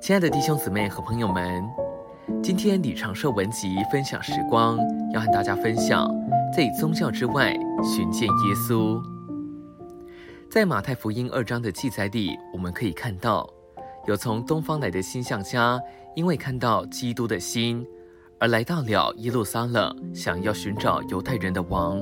[0.00, 1.64] 亲爱的弟兄姊妹和朋友们，
[2.42, 4.78] 今天李长寿文集分享时光，
[5.12, 6.08] 要和大家分享
[6.54, 7.52] 在宗教之外
[7.82, 9.02] 寻见耶稣。
[10.50, 13.48] 在马太福音二章的记载里，我们可以看到，
[14.06, 15.80] 有从东方来的星象家，
[16.14, 17.84] 因为看到基督的心，
[18.38, 22.00] 而来到了耶路撒冷，想要寻找犹太人的王。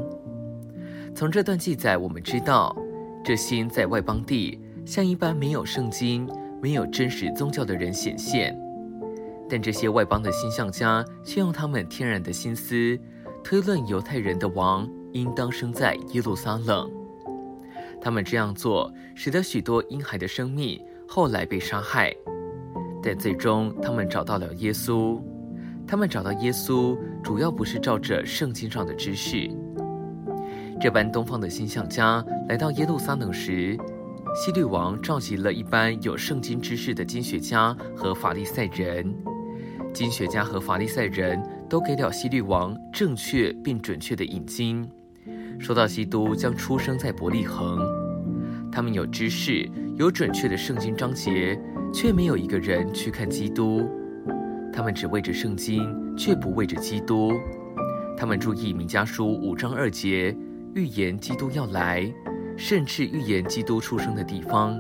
[1.15, 2.77] 从这段记载，我们知道，
[3.25, 6.29] 这星在外邦地，像一般没有圣经、
[6.65, 8.59] 没有真实宗教的人显现。
[9.51, 12.99] 但这些外邦的星象家却用他们天然的心思，
[13.43, 16.91] 推论犹太人的王应当生在耶路撒冷。
[18.01, 22.11] 他们这样做，使得许多婴孩的生命后来被杀害。
[23.03, 25.21] 但最终，他们找到了耶稣。
[25.87, 29.51] 他们找到耶稣，主要不是照着圣经上的知识。
[30.81, 33.77] 这般东方的星象家来到耶路撒冷时，
[34.35, 39.15] 希律王召集了一般有圣经知识的经学家和法利赛人。
[39.93, 44.85] 经学家和法利赛人都给了希律王正确并准确的引经。
[45.61, 47.79] 说到基督将出生在伯利恒，
[48.73, 51.57] 他们有知识，有准确的圣经章节，
[51.93, 53.89] 却没有一个人去看基督。
[54.73, 57.31] 他们只为着圣经，却不为着基督。
[58.17, 60.37] 他们注意弥迦书五章二节，
[60.75, 62.13] 预言基督要来，
[62.57, 64.79] 甚至预言基督出生的地方。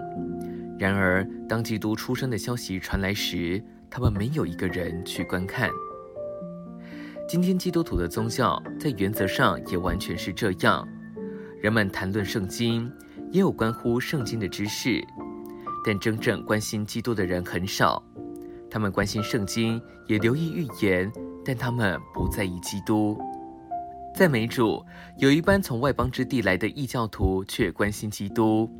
[0.78, 5.70] 然而，当基督出生的消息传来时，他们没有一个人去观看。
[7.28, 10.86] 今天基督徒的宗教在原则上也完全是这样，
[11.62, 12.90] 人们谈论圣经，
[13.30, 15.02] 也有关乎圣经的知识，
[15.86, 18.02] 但真正关心基督的人很少。
[18.70, 21.10] 他们关心圣经，也留意预言，
[21.44, 23.16] 但他们不在意基督。
[24.14, 24.80] 在美主，
[25.18, 28.70] 有一班从外邦之地来的异教徒，却关心基督。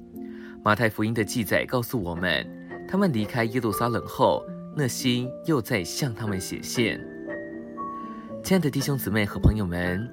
[0.64, 2.46] 马太福音的记载告诉我们，
[2.86, 4.44] 他们离开耶路撒冷后，
[4.77, 7.05] 那心又在向他们显现。
[8.45, 10.08] 亲爱的弟兄姊妹和朋友们，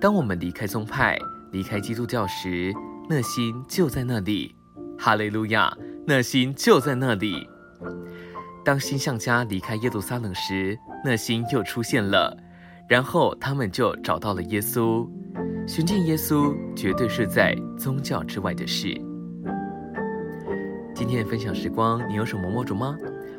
[0.00, 1.16] 当我们离开宗派、
[1.52, 2.74] 离开基督教时，
[3.08, 4.52] 那心就在那里。
[4.98, 5.72] 哈利路亚，
[6.04, 7.48] 那心就在那里。
[8.64, 12.36] 当星象家离开耶路撒冷时，那心又出现了，
[12.88, 15.08] 然后他们就找到了耶稣。
[15.66, 18.88] 寻见耶稣，绝对是在宗教之外的事。
[20.94, 22.96] 今天的分享时光，你有什么摸着吗？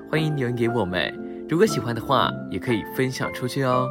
[0.09, 1.13] 欢迎留言给我们。
[1.49, 3.87] 如果喜欢的话，也可以分享出去哦。